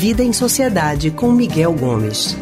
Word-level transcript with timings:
Vida 0.00 0.24
em 0.24 0.32
Sociedade 0.32 1.10
com 1.10 1.30
Miguel 1.30 1.74
Gomes. 1.74 2.34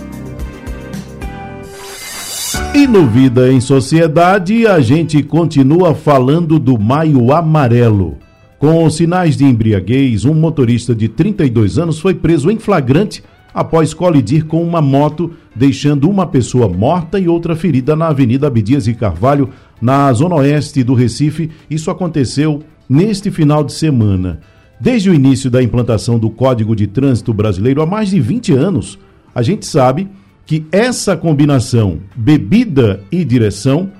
E 2.73 2.87
no 2.87 3.05
Vida 3.09 3.51
em 3.51 3.61
Sociedade, 3.61 4.65
a 4.65 4.79
gente 4.79 5.25
continua 5.25 5.93
falando 5.93 6.57
do 6.57 6.79
Maio 6.79 7.33
Amarelo. 7.33 8.17
Com 8.61 8.89
sinais 8.89 9.37
de 9.37 9.45
embriaguez, 9.45 10.25
um 10.25 10.35
motorista 10.35 10.95
de 10.95 11.09
32 11.09 11.81
anos 11.81 11.99
foi 11.99 12.15
preso 12.15 12.49
em 12.49 12.61
flagrante 12.61 13.25
após 13.53 13.93
colidir 13.93 14.47
com 14.47 14.63
uma 14.63 14.81
moto, 14.81 15.33
deixando 15.53 16.09
uma 16.09 16.29
pessoa 16.29 16.69
morta 16.69 17.19
e 17.19 17.27
outra 17.27 17.57
ferida 17.57 17.97
na 17.97 18.07
Avenida 18.07 18.47
Abdias 18.47 18.87
e 18.87 18.95
Carvalho, 18.95 19.51
na 19.83 20.13
zona 20.13 20.37
oeste 20.37 20.85
do 20.85 20.95
Recife. 20.95 21.51
Isso 21.69 21.91
aconteceu 21.91 22.63
neste 22.89 23.33
final 23.33 23.65
de 23.65 23.73
semana. 23.73 24.39
Desde 24.81 25.11
o 25.11 25.15
início 25.15 25.51
da 25.51 25.63
implantação 25.63 26.19
do 26.19 26.31
Código 26.31 26.77
de 26.77 26.87
Trânsito 26.87 27.35
Brasileiro 27.35 27.83
há 27.83 27.87
mais 27.87 28.11
de 28.11 28.21
20 28.21 28.53
anos, 28.53 28.99
a 29.35 29.43
gente 29.43 29.67
sabe 29.67 30.09
que 30.47 30.67
essa 30.71 31.17
combinação 31.17 31.99
bebida 32.15 33.01
e 33.11 33.25
direção, 33.25 33.91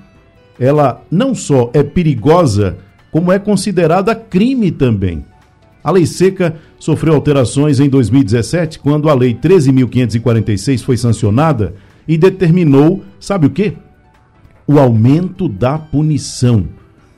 ela 0.57 1.03
não 1.11 1.35
só 1.35 1.69
é 1.73 1.83
perigosa, 1.83 2.77
como 3.11 3.31
é 3.31 3.37
considerada 3.37 4.15
crime 4.15 4.71
também. 4.71 5.25
A 5.83 5.91
lei 5.91 6.05
seca 6.05 6.55
sofreu 6.77 7.13
alterações 7.13 7.79
em 7.79 7.89
2017, 7.89 8.79
quando 8.79 9.09
a 9.09 9.13
lei 9.13 9.33
13.546 9.33 10.81
foi 10.81 10.97
sancionada 10.97 11.73
e 12.07 12.17
determinou, 12.17 13.03
sabe 13.19 13.47
o 13.47 13.49
quê? 13.49 13.73
O 14.65 14.79
aumento 14.79 15.47
da 15.47 15.77
punição. 15.77 16.65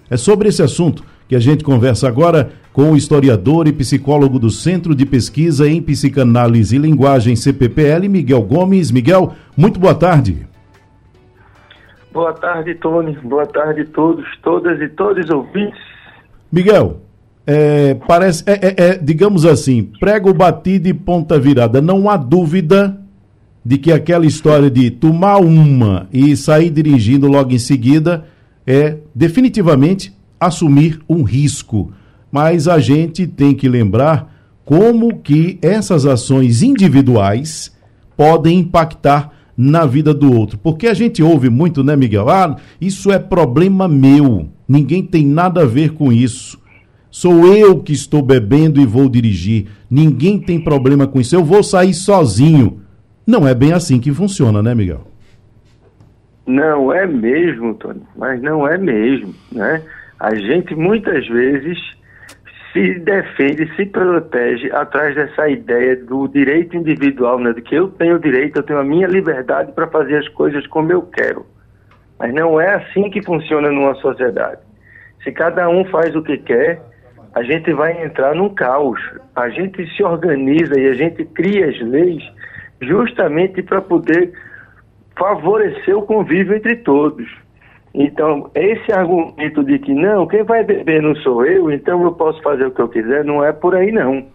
É 0.09 0.17
sobre 0.17 0.49
esse 0.49 0.61
assunto 0.61 1.03
que 1.31 1.35
a 1.37 1.39
gente 1.39 1.63
conversa 1.63 2.09
agora 2.09 2.51
com 2.73 2.91
o 2.91 2.97
historiador 2.97 3.65
e 3.65 3.71
psicólogo 3.71 4.37
do 4.37 4.49
Centro 4.49 4.93
de 4.93 5.05
Pesquisa 5.05 5.65
em 5.65 5.81
Psicanálise 5.81 6.75
e 6.75 6.77
Linguagem 6.77 7.37
CPPL, 7.37 8.09
Miguel 8.09 8.41
Gomes. 8.41 8.91
Miguel, 8.91 9.31
muito 9.55 9.79
boa 9.79 9.95
tarde. 9.95 10.45
Boa 12.11 12.33
tarde, 12.33 12.75
Tony. 12.75 13.17
Boa 13.23 13.45
tarde 13.45 13.79
a 13.79 13.85
todos, 13.85 14.25
todas 14.43 14.81
e 14.81 14.89
todos 14.89 15.29
ouvintes. 15.29 15.79
Miguel, 16.51 16.99
é, 17.47 17.93
parece, 18.05 18.43
é, 18.45 18.51
é, 18.67 18.75
é, 18.89 18.97
digamos 18.97 19.45
assim, 19.45 19.89
prego 20.01 20.33
batido 20.33 20.89
e 20.89 20.93
ponta 20.93 21.39
virada. 21.39 21.81
Não 21.81 22.09
há 22.09 22.17
dúvida 22.17 22.99
de 23.63 23.77
que 23.77 23.93
aquela 23.93 24.25
história 24.25 24.69
de 24.69 24.91
tomar 24.91 25.37
uma 25.37 26.09
e 26.11 26.35
sair 26.35 26.69
dirigindo 26.69 27.25
logo 27.29 27.53
em 27.53 27.57
seguida 27.57 28.25
é 28.67 28.97
definitivamente 29.15 30.19
assumir 30.41 30.99
um 31.07 31.23
risco 31.23 31.93
mas 32.31 32.67
a 32.67 32.79
gente 32.79 33.27
tem 33.27 33.53
que 33.53 33.67
lembrar 33.67 34.31
como 34.63 35.19
que 35.19 35.59
essas 35.61 36.05
ações 36.05 36.63
individuais 36.63 37.77
podem 38.15 38.59
impactar 38.59 39.31
na 39.57 39.85
vida 39.85 40.13
do 40.13 40.33
outro. 40.33 40.57
Porque 40.57 40.87
a 40.87 40.93
gente 40.93 41.21
ouve 41.21 41.49
muito, 41.49 41.83
né, 41.83 41.95
Miguel? 41.95 42.29
Ah, 42.29 42.55
isso 42.79 43.11
é 43.11 43.19
problema 43.19 43.87
meu. 43.87 44.47
Ninguém 44.67 45.03
tem 45.03 45.25
nada 45.25 45.63
a 45.63 45.65
ver 45.65 45.91
com 45.91 46.11
isso. 46.11 46.59
Sou 47.09 47.45
eu 47.53 47.79
que 47.79 47.91
estou 47.91 48.21
bebendo 48.21 48.79
e 48.79 48.85
vou 48.85 49.09
dirigir. 49.09 49.67
Ninguém 49.89 50.39
tem 50.39 50.63
problema 50.63 51.05
com 51.05 51.19
isso. 51.19 51.35
Eu 51.35 51.43
vou 51.43 51.61
sair 51.61 51.93
sozinho. 51.93 52.79
Não 53.27 53.45
é 53.45 53.53
bem 53.53 53.73
assim 53.73 53.99
que 53.99 54.13
funciona, 54.13 54.63
né, 54.63 54.73
Miguel? 54.73 55.05
Não 56.47 56.93
é 56.93 57.05
mesmo, 57.05 57.73
Tony, 57.75 58.01
mas 58.17 58.41
não 58.41 58.67
é 58.67 58.77
mesmo, 58.77 59.33
né? 59.51 59.81
A 60.21 60.35
gente 60.35 60.75
muitas 60.75 61.27
vezes 61.27 61.79
se 62.71 62.99
defende, 62.99 63.75
se 63.75 63.87
protege 63.87 64.71
atrás 64.71 65.15
dessa 65.15 65.49
ideia 65.49 65.95
do 65.95 66.27
direito 66.27 66.77
individual, 66.77 67.39
né, 67.39 67.51
de 67.53 67.61
que 67.63 67.73
eu 67.73 67.87
tenho 67.87 68.19
direito, 68.19 68.57
eu 68.57 68.63
tenho 68.63 68.77
a 68.77 68.83
minha 68.83 69.07
liberdade 69.07 69.71
para 69.71 69.87
fazer 69.87 70.17
as 70.17 70.27
coisas 70.27 70.67
como 70.67 70.91
eu 70.91 71.01
quero. 71.01 71.43
Mas 72.19 72.31
não 72.35 72.61
é 72.61 72.75
assim 72.75 73.09
que 73.09 73.25
funciona 73.25 73.71
numa 73.71 73.95
sociedade. 73.95 74.61
Se 75.23 75.31
cada 75.31 75.67
um 75.67 75.83
faz 75.85 76.15
o 76.15 76.21
que 76.21 76.37
quer, 76.37 76.79
a 77.33 77.41
gente 77.41 77.73
vai 77.73 78.05
entrar 78.05 78.35
num 78.35 78.49
caos. 78.49 79.01
A 79.35 79.49
gente 79.49 79.87
se 79.95 80.03
organiza 80.03 80.79
e 80.79 80.87
a 80.87 80.93
gente 80.93 81.25
cria 81.25 81.67
as 81.67 81.81
leis 81.81 82.23
justamente 82.79 83.63
para 83.63 83.81
poder 83.81 84.33
favorecer 85.17 85.97
o 85.97 86.03
convívio 86.03 86.55
entre 86.55 86.75
todos. 86.75 87.27
Então, 87.93 88.49
esse 88.55 88.91
argumento 88.91 89.63
de 89.63 89.77
que 89.79 89.93
não, 89.93 90.25
quem 90.25 90.43
vai 90.43 90.63
beber 90.63 91.01
não 91.01 91.15
sou 91.15 91.45
eu, 91.45 91.71
então 91.71 92.01
eu 92.03 92.13
posso 92.13 92.41
fazer 92.41 92.65
o 92.65 92.71
que 92.71 92.81
eu 92.81 92.87
quiser, 92.87 93.25
não 93.25 93.43
é 93.43 93.51
por 93.51 93.75
aí 93.75 93.91
não. 93.91 94.25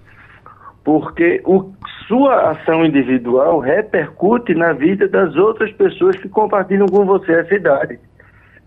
Porque 0.85 1.41
o, 1.45 1.73
sua 2.07 2.51
ação 2.51 2.85
individual 2.85 3.59
repercute 3.59 4.55
na 4.55 4.73
vida 4.73 5.09
das 5.09 5.35
outras 5.37 5.73
pessoas 5.73 6.17
que 6.17 6.29
compartilham 6.29 6.87
com 6.87 7.05
você 7.07 7.33
a 7.33 7.47
cidade. 7.47 7.99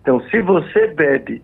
Então, 0.02 0.20
se 0.30 0.42
você 0.42 0.88
bebe 0.88 1.44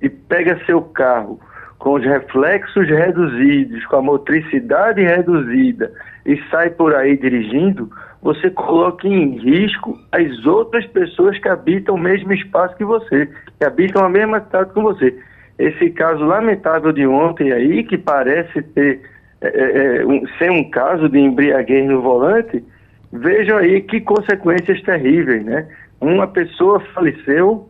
e 0.00 0.08
pega 0.08 0.64
seu 0.64 0.80
carro 0.80 1.40
com 1.78 1.94
os 1.94 2.04
reflexos 2.04 2.88
reduzidos, 2.88 3.84
com 3.86 3.96
a 3.96 4.02
motricidade 4.02 5.02
reduzida 5.02 5.92
e 6.24 6.40
sai 6.50 6.70
por 6.70 6.94
aí 6.94 7.16
dirigindo, 7.16 7.90
você 8.24 8.50
coloca 8.50 9.06
em 9.06 9.36
risco 9.36 10.00
as 10.10 10.46
outras 10.46 10.86
pessoas 10.86 11.38
que 11.38 11.46
habitam 11.46 11.94
o 11.94 11.98
mesmo 11.98 12.32
espaço 12.32 12.74
que 12.74 12.84
você, 12.84 13.28
que 13.58 13.66
habitam 13.66 14.02
a 14.02 14.08
mesma 14.08 14.40
cidade 14.40 14.72
que 14.72 14.80
você. 14.80 15.14
Esse 15.58 15.90
caso 15.90 16.24
lamentável 16.24 16.90
de 16.90 17.06
ontem 17.06 17.52
aí, 17.52 17.84
que 17.84 17.98
parece 17.98 18.62
ter 18.62 19.02
é, 19.42 19.48
é, 19.48 19.96
é, 19.98 20.06
um, 20.06 20.26
ser 20.38 20.50
um 20.50 20.70
caso 20.70 21.06
de 21.06 21.18
embriaguez 21.18 21.86
no 21.86 22.00
volante, 22.00 22.64
vejam 23.12 23.58
aí 23.58 23.82
que 23.82 24.00
consequências 24.00 24.80
terríveis, 24.80 25.44
né? 25.44 25.68
Uma 26.00 26.26
pessoa 26.26 26.80
faleceu, 26.94 27.68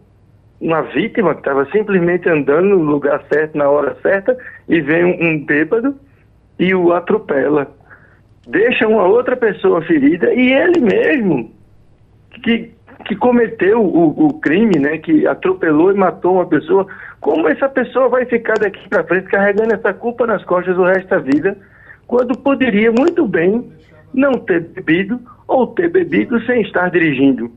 uma 0.60 0.82
vítima 0.82 1.34
que 1.34 1.41
estava 1.41 1.69
simplesmente 1.72 2.28
andando 2.28 2.69
no 2.69 2.78
lugar 2.78 3.25
certo, 3.28 3.59
na 3.59 3.69
hora 3.69 3.97
certa, 4.03 4.38
e 4.69 4.81
vem 4.81 5.04
um, 5.04 5.31
um 5.31 5.44
bêbado 5.44 5.97
e 6.60 6.72
o 6.72 6.93
atropela 6.93 7.69
deixa 8.47 8.87
uma 8.87 9.05
outra 9.05 9.37
pessoa 9.37 9.82
ferida 9.82 10.32
e 10.32 10.53
ele 10.53 10.81
mesmo 10.81 11.50
que, 12.43 12.71
que 13.06 13.16
cometeu 13.16 13.81
o, 13.81 14.27
o 14.27 14.34
crime, 14.41 14.78
né, 14.78 14.99
que 14.99 15.27
atropelou 15.27 15.91
e 15.91 15.97
matou 15.97 16.34
uma 16.34 16.47
pessoa, 16.47 16.87
como 17.21 17.49
essa 17.49 17.69
pessoa 17.69 18.09
vai 18.09 18.25
ficar 18.27 18.55
daqui 18.59 18.88
para 18.88 19.05
frente 19.05 19.28
carregando 19.28 19.75
essa 19.75 19.93
culpa 19.93 20.27
nas 20.27 20.44
costas 20.44 20.77
o 20.77 20.84
resto 20.84 21.09
da 21.09 21.19
vida, 21.19 21.56
quando 22.06 22.37
poderia 22.38 22.93
muito 22.93 23.27
bem 23.27 23.72
não 24.12 24.32
ter 24.32 24.61
bebido 24.61 25.21
ou 25.49 25.66
ter 25.69 25.91
bebido 25.91 26.41
sem 26.44 26.62
estar 26.62 26.91
dirigindo. 26.91 27.50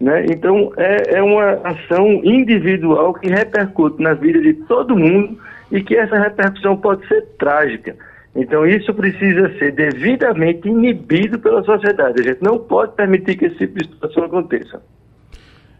Né? 0.00 0.26
Então, 0.30 0.72
é, 0.76 1.18
é 1.18 1.22
uma 1.22 1.60
ação 1.64 2.06
individual 2.24 3.14
que 3.14 3.28
repercute 3.28 4.02
na 4.02 4.14
vida 4.14 4.40
de 4.40 4.54
todo 4.54 4.96
mundo 4.96 5.38
e 5.70 5.80
que 5.80 5.96
essa 5.96 6.18
repercussão 6.18 6.76
pode 6.76 7.06
ser 7.06 7.22
trágica. 7.38 7.96
Então, 8.34 8.66
isso 8.66 8.92
precisa 8.94 9.52
ser 9.58 9.72
devidamente 9.72 10.68
inibido 10.68 11.38
pela 11.38 11.62
sociedade. 11.62 12.20
A 12.20 12.24
gente 12.24 12.42
não 12.42 12.58
pode 12.58 12.92
permitir 12.92 13.36
que 13.36 13.46
esse 13.46 13.58
tipo 13.58 13.78
de 13.78 13.90
situação 13.90 14.24
aconteça. 14.24 14.82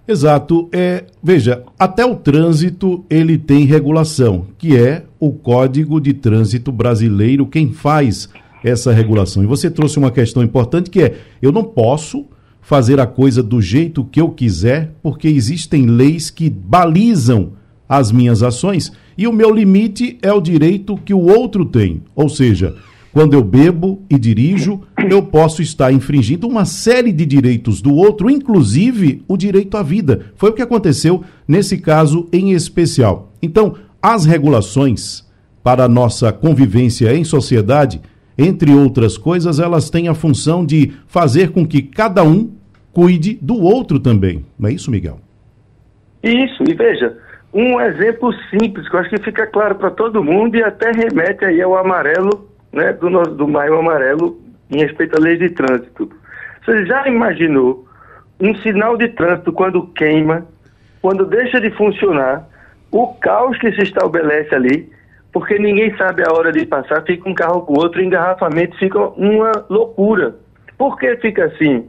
Exato. 0.06 0.68
É, 0.72 1.04
veja, 1.22 1.64
até 1.78 2.04
o 2.04 2.16
trânsito 2.16 3.04
ele 3.08 3.38
tem 3.38 3.64
regulação, 3.64 4.46
que 4.58 4.76
é 4.76 5.04
o 5.18 5.32
Código 5.32 6.00
de 6.00 6.12
Trânsito 6.12 6.72
Brasileiro 6.72 7.46
quem 7.46 7.72
faz 7.72 8.28
essa 8.64 8.92
regulação. 8.92 9.42
E 9.42 9.46
você 9.46 9.70
trouxe 9.70 9.98
uma 9.98 10.10
questão 10.10 10.42
importante 10.42 10.90
que 10.90 11.02
é: 11.02 11.14
eu 11.40 11.52
não 11.52 11.64
posso 11.64 12.26
fazer 12.60 13.00
a 13.00 13.06
coisa 13.06 13.42
do 13.42 13.60
jeito 13.60 14.04
que 14.04 14.20
eu 14.20 14.30
quiser, 14.30 14.92
porque 15.02 15.28
existem 15.28 15.86
leis 15.86 16.30
que 16.30 16.50
balizam 16.50 17.52
as 17.88 18.12
minhas 18.12 18.42
ações 18.42 18.92
e 19.16 19.26
o 19.26 19.32
meu 19.32 19.50
limite 19.50 20.18
é 20.22 20.32
o 20.32 20.40
direito 20.40 20.96
que 20.96 21.14
o 21.14 21.20
outro 21.20 21.64
tem. 21.64 22.02
Ou 22.14 22.28
seja, 22.28 22.74
quando 23.12 23.34
eu 23.34 23.44
bebo 23.44 24.02
e 24.08 24.18
dirijo, 24.18 24.80
eu 25.10 25.22
posso 25.22 25.60
estar 25.60 25.92
infringindo 25.92 26.48
uma 26.48 26.64
série 26.64 27.12
de 27.12 27.26
direitos 27.26 27.82
do 27.82 27.94
outro, 27.94 28.30
inclusive 28.30 29.22
o 29.28 29.36
direito 29.36 29.76
à 29.76 29.82
vida. 29.82 30.32
Foi 30.34 30.50
o 30.50 30.54
que 30.54 30.62
aconteceu 30.62 31.22
nesse 31.46 31.76
caso 31.76 32.26
em 32.32 32.52
especial. 32.52 33.30
Então, 33.42 33.74
as 34.00 34.24
regulações 34.24 35.30
para 35.62 35.84
a 35.84 35.88
nossa 35.88 36.32
convivência 36.32 37.14
em 37.14 37.22
sociedade, 37.22 38.00
entre 38.36 38.72
outras 38.72 39.18
coisas, 39.18 39.60
elas 39.60 39.90
têm 39.90 40.08
a 40.08 40.14
função 40.14 40.64
de 40.64 40.92
fazer 41.06 41.50
com 41.50 41.66
que 41.66 41.82
cada 41.82 42.24
um 42.24 42.50
cuide 42.92 43.38
do 43.40 43.60
outro 43.60 44.00
também. 44.00 44.44
Não 44.58 44.68
é 44.68 44.72
isso, 44.72 44.90
Miguel? 44.90 45.20
Isso, 46.22 46.62
e 46.68 46.74
veja, 46.74 47.16
um 47.52 47.80
exemplo 47.80 48.32
simples, 48.48 48.88
que 48.88 48.96
eu 48.96 49.00
acho 49.00 49.10
que 49.10 49.22
fica 49.22 49.46
claro 49.46 49.74
para 49.74 49.90
todo 49.90 50.24
mundo 50.24 50.56
e 50.56 50.62
até 50.62 50.90
remete 50.90 51.44
aí 51.44 51.60
ao 51.60 51.76
amarelo, 51.76 52.48
né, 52.72 52.92
do, 52.94 53.10
nosso, 53.10 53.32
do 53.32 53.46
maio 53.46 53.78
amarelo 53.78 54.40
em 54.70 54.78
respeito 54.78 55.16
à 55.16 55.20
lei 55.20 55.36
de 55.36 55.50
trânsito. 55.50 56.10
Você 56.64 56.86
já 56.86 57.06
imaginou 57.06 57.86
um 58.40 58.54
sinal 58.56 58.96
de 58.96 59.08
trânsito 59.08 59.52
quando 59.52 59.86
queima, 59.88 60.46
quando 61.02 61.26
deixa 61.26 61.60
de 61.60 61.70
funcionar, 61.72 62.48
o 62.90 63.14
caos 63.14 63.58
que 63.58 63.72
se 63.72 63.82
estabelece 63.82 64.54
ali, 64.54 64.90
porque 65.32 65.58
ninguém 65.58 65.94
sabe 65.96 66.22
a 66.26 66.32
hora 66.32 66.52
de 66.52 66.64
passar, 66.66 67.02
fica 67.02 67.28
um 67.28 67.34
carro 67.34 67.62
com 67.62 67.74
outro, 67.74 68.02
engarrafamento 68.02 68.78
fica 68.78 68.98
uma 68.98 69.52
loucura. 69.68 70.36
Por 70.78 70.98
que 70.98 71.16
fica 71.16 71.46
assim? 71.46 71.88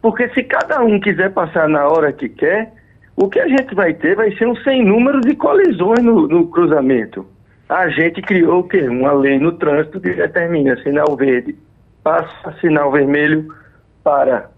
Porque 0.00 0.28
se 0.30 0.42
cada 0.42 0.80
um 0.80 1.00
quiser 1.00 1.32
passar 1.32 1.68
na 1.68 1.86
hora 1.88 2.12
que 2.12 2.28
quer, 2.28 2.72
o 3.16 3.28
que 3.28 3.38
a 3.38 3.46
gente 3.46 3.74
vai 3.74 3.94
ter 3.94 4.16
vai 4.16 4.34
ser 4.36 4.46
um 4.46 4.56
sem 4.56 4.84
número 4.84 5.20
de 5.20 5.36
colisões 5.36 6.02
no, 6.02 6.26
no 6.26 6.48
cruzamento. 6.48 7.26
A 7.68 7.88
gente 7.88 8.20
criou 8.20 8.60
o 8.60 8.68
quê? 8.68 8.82
Uma 8.82 9.12
lei 9.12 9.38
no 9.38 9.52
trânsito 9.52 10.00
que 10.00 10.12
determina 10.12 10.76
sinal 10.82 11.16
verde, 11.16 11.56
passa, 12.02 12.54
sinal 12.60 12.90
vermelho, 12.90 13.54
para. 14.02 14.50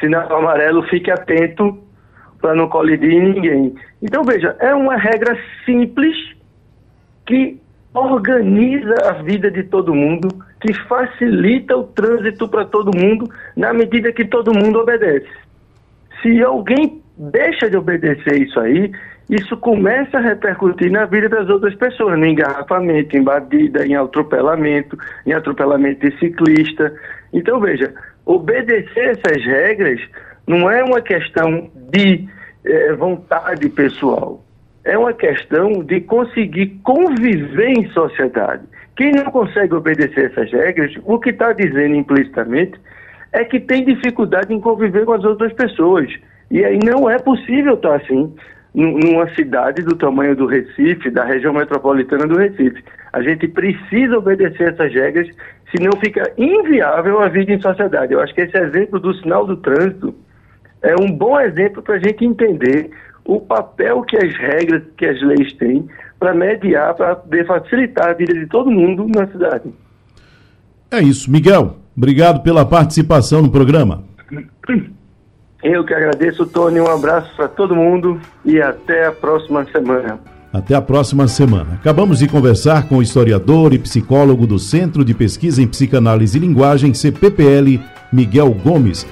Sinal 0.00 0.34
amarelo, 0.34 0.82
fique 0.84 1.10
atento 1.10 1.78
para 2.40 2.54
não 2.54 2.68
colidir 2.68 3.22
ninguém. 3.22 3.74
Então, 4.02 4.24
veja, 4.24 4.56
é 4.58 4.74
uma 4.74 4.96
regra 4.96 5.38
simples 5.64 6.16
que 7.26 7.60
organiza 7.94 8.94
a 9.08 9.22
vida 9.22 9.50
de 9.50 9.62
todo 9.62 9.94
mundo, 9.94 10.28
que 10.60 10.74
facilita 10.88 11.76
o 11.76 11.84
trânsito 11.84 12.48
para 12.48 12.64
todo 12.64 12.96
mundo, 12.98 13.30
na 13.56 13.72
medida 13.72 14.12
que 14.12 14.24
todo 14.24 14.52
mundo 14.52 14.80
obedece. 14.80 15.28
Se 16.20 16.42
alguém 16.42 17.03
deixa 17.16 17.68
de 17.70 17.76
obedecer 17.76 18.42
isso 18.42 18.58
aí, 18.60 18.92
isso 19.30 19.56
começa 19.56 20.18
a 20.18 20.20
repercutir 20.20 20.90
na 20.90 21.06
vida 21.06 21.28
das 21.28 21.48
outras 21.48 21.74
pessoas, 21.74 22.18
no 22.18 22.26
engarrafamento, 22.26 23.16
em 23.16 23.22
batida, 23.22 23.86
em 23.86 23.94
atropelamento, 23.94 24.98
em 25.26 25.32
atropelamento 25.32 26.08
de 26.08 26.18
ciclista. 26.18 26.92
Então, 27.32 27.60
veja, 27.60 27.94
obedecer 28.26 29.18
essas 29.18 29.44
regras 29.44 30.00
não 30.46 30.70
é 30.70 30.84
uma 30.84 31.00
questão 31.00 31.70
de 31.90 32.28
eh, 32.64 32.92
vontade 32.94 33.68
pessoal 33.70 34.44
é 34.84 34.98
uma 34.98 35.14
questão 35.14 35.82
de 35.82 36.00
conseguir 36.02 36.78
conviver 36.82 37.70
em 37.70 37.88
sociedade. 37.90 38.62
Quem 38.96 39.12
não 39.12 39.24
consegue 39.24 39.74
obedecer 39.74 40.30
essas 40.30 40.52
regras, 40.52 40.92
o 41.04 41.18
que 41.18 41.30
está 41.30 41.52
dizendo 41.52 41.96
implicitamente 41.96 42.78
é 43.32 43.44
que 43.44 43.58
tem 43.58 43.84
dificuldade 43.84 44.52
em 44.52 44.60
conviver 44.60 45.04
com 45.04 45.14
as 45.14 45.24
outras 45.24 45.52
pessoas. 45.54 46.12
E 46.50 46.64
aí 46.64 46.78
não 46.84 47.08
é 47.08 47.18
possível 47.18 47.74
estar 47.74 47.96
assim 47.96 48.32
numa 48.74 49.32
cidade 49.34 49.82
do 49.82 49.94
tamanho 49.94 50.34
do 50.34 50.46
Recife, 50.46 51.08
da 51.10 51.24
região 51.24 51.52
metropolitana 51.52 52.26
do 52.26 52.36
Recife. 52.36 52.82
A 53.12 53.22
gente 53.22 53.46
precisa 53.46 54.18
obedecer 54.18 54.72
essas 54.72 54.92
regras, 54.92 55.28
senão 55.70 55.92
fica 56.00 56.32
inviável 56.36 57.20
a 57.20 57.28
vida 57.28 57.52
em 57.52 57.60
sociedade. 57.60 58.12
Eu 58.12 58.20
acho 58.20 58.34
que 58.34 58.40
esse 58.40 58.56
exemplo 58.56 58.98
do 58.98 59.14
sinal 59.14 59.46
do 59.46 59.56
trânsito 59.56 60.12
é 60.82 60.94
um 61.00 61.10
bom 61.10 61.38
exemplo 61.40 61.82
para 61.82 61.94
a 61.94 61.98
gente 61.98 62.24
entender 62.24 62.90
o 63.24 63.40
papel 63.40 64.02
que 64.02 64.16
as 64.16 64.34
regras, 64.36 64.82
que 64.96 65.06
as 65.06 65.22
leis 65.22 65.52
têm 65.54 65.88
para 66.18 66.34
mediar, 66.34 66.94
para 66.94 67.16
facilitar 67.46 68.10
a 68.10 68.12
vida 68.12 68.34
de 68.34 68.46
todo 68.48 68.70
mundo 68.70 69.06
na 69.14 69.26
cidade. 69.28 69.72
É 70.90 71.00
isso. 71.00 71.30
Miguel, 71.30 71.76
obrigado 71.96 72.42
pela 72.42 72.66
participação 72.66 73.40
no 73.40 73.50
programa. 73.50 74.04
Eu 75.64 75.82
que 75.82 75.94
agradeço, 75.94 76.44
Tony. 76.44 76.78
Um 76.78 76.90
abraço 76.90 77.34
para 77.34 77.48
todo 77.48 77.74
mundo 77.74 78.20
e 78.44 78.60
até 78.60 79.06
a 79.06 79.12
próxima 79.12 79.64
semana. 79.72 80.20
Até 80.52 80.74
a 80.74 80.82
próxima 80.82 81.26
semana. 81.26 81.78
Acabamos 81.80 82.18
de 82.18 82.28
conversar 82.28 82.86
com 82.86 82.98
o 82.98 83.02
historiador 83.02 83.72
e 83.72 83.78
psicólogo 83.78 84.46
do 84.46 84.58
Centro 84.58 85.02
de 85.02 85.14
Pesquisa 85.14 85.62
em 85.62 85.66
Psicanálise 85.66 86.36
e 86.36 86.40
Linguagem, 86.40 86.92
CPPL, 86.92 87.80
Miguel 88.12 88.52
Gomes. 88.62 89.06